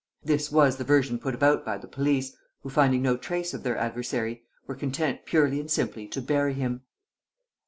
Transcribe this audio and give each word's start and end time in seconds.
This 0.23 0.51
was 0.51 0.77
the 0.77 0.83
version 0.83 1.19
put 1.19 1.35
about 1.35 1.63
by 1.63 1.77
the 1.77 1.87
police, 1.87 2.35
who, 2.63 2.71
finding 2.71 3.03
no 3.03 3.17
trace 3.17 3.53
of 3.53 3.61
their 3.61 3.77
adversary, 3.77 4.41
were 4.65 4.73
content 4.73 5.25
purely 5.27 5.59
and 5.59 5.69
simply 5.69 6.07
to 6.07 6.21
bury 6.23 6.55
him. 6.55 6.81